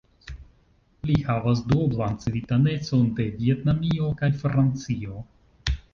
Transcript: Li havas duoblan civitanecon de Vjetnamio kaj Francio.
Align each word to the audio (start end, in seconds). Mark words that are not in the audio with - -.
Li 1.09 1.17
havas 1.27 1.61
duoblan 1.73 2.17
civitanecon 2.23 3.03
de 3.21 3.27
Vjetnamio 3.37 4.11
kaj 4.23 4.31
Francio. 4.45 5.25